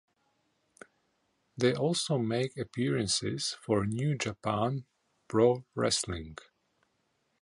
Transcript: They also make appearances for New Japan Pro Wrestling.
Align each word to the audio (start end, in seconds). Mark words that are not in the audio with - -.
They 1.55 1.75
also 1.75 2.17
make 2.17 2.57
appearances 2.57 3.55
for 3.61 3.85
New 3.85 4.17
Japan 4.17 4.87
Pro 5.27 5.63
Wrestling. 5.75 6.37